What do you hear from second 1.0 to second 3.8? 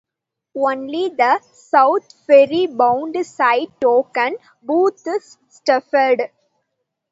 the South Ferry-bound side